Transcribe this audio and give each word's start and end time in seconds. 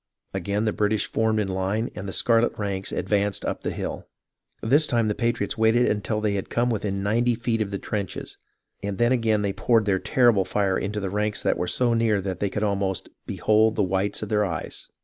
Again 0.33 0.65
the 0.65 0.73
British 0.73 1.05
formed 1.05 1.39
in 1.39 1.47
line 1.47 1.91
and 1.93 2.07
the 2.07 2.11
scarlet 2.11 2.57
ranks 2.57 2.91
advanced 2.91 3.45
up 3.45 3.61
the 3.61 3.69
hill. 3.69 4.07
This 4.63 4.87
time 4.87 5.09
the 5.09 5.13
patriots 5.13 5.59
waited 5.59 5.85
until 5.85 6.19
they 6.21 6.33
had 6.33 6.49
come 6.49 6.71
within 6.71 7.03
ninety 7.03 7.35
feet 7.35 7.61
of 7.61 7.69
the 7.69 7.77
trenches, 7.77 8.35
then 8.81 9.11
again 9.11 9.43
they 9.43 9.53
poured 9.53 9.85
their 9.85 9.99
terrible 9.99 10.43
fire 10.43 10.73
right 10.73 10.83
into 10.83 10.99
the 10.99 11.11
ranks 11.11 11.43
that 11.43 11.55
were 11.55 11.67
so 11.67 11.93
near 11.93 12.19
that 12.19 12.39
they 12.39 12.49
could 12.49 12.63
almost" 12.63 13.09
behold 13.27 13.75
the 13.75 13.83
whites 13.83 14.23
of 14.23 14.29
their 14.29 14.43
eyes." 14.43 14.89